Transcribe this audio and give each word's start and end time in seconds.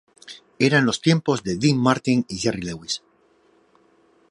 Eran 0.57 0.87
los 0.87 0.99
tiempos 0.99 1.43
de 1.43 1.57
Dean 1.57 1.77
Martin 1.77 2.25
y 2.27 2.37
Jerry 2.39 2.61
Lewis. 2.63 3.03